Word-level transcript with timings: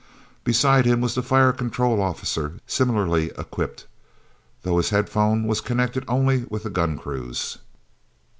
Beside 0.43 0.83
him 0.87 0.99
was 0.99 1.13
the 1.13 1.21
fire 1.21 1.53
control 1.53 2.01
officer 2.01 2.53
similarly 2.65 3.29
equipped, 3.37 3.85
though 4.63 4.77
his 4.77 4.89
headphone 4.89 5.43
was 5.45 5.61
connected 5.61 6.03
only 6.07 6.43
with 6.49 6.63
the 6.63 6.71
gun 6.71 6.97
crews. 6.97 7.59